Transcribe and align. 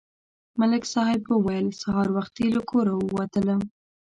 ملک 0.59 0.83
صاحب 0.93 1.21
وویل: 1.29 1.65
سهار 1.81 2.07
وختي 2.17 2.45
له 2.55 2.61
کوره 2.69 2.93
ووتلم 2.97 3.61